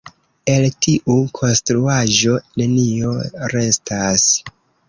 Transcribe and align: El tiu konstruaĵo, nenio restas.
El 0.53 0.63
tiu 0.85 1.17
konstruaĵo, 1.41 2.39
nenio 2.63 3.15
restas. 3.55 4.27